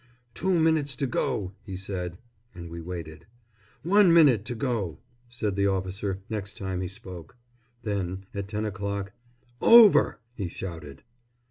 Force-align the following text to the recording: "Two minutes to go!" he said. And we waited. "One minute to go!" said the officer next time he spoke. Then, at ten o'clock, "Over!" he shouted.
"Two 0.33 0.57
minutes 0.59 0.95
to 0.95 1.05
go!" 1.05 1.53
he 1.61 1.77
said. 1.77 2.17
And 2.55 2.71
we 2.71 2.81
waited. 2.81 3.27
"One 3.83 4.11
minute 4.11 4.45
to 4.45 4.55
go!" 4.55 4.97
said 5.29 5.55
the 5.55 5.67
officer 5.67 6.23
next 6.27 6.57
time 6.57 6.81
he 6.81 6.87
spoke. 6.87 7.37
Then, 7.83 8.25
at 8.33 8.47
ten 8.47 8.65
o'clock, 8.65 9.11
"Over!" 9.61 10.19
he 10.33 10.49
shouted. 10.49 11.03